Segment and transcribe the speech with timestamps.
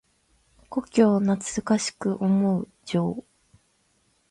[0.67, 3.23] 故郷を懐かしく思う情。